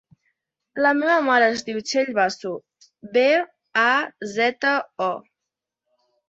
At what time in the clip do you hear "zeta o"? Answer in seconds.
4.33-5.13